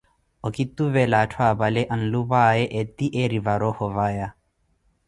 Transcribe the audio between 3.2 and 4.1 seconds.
eri va roho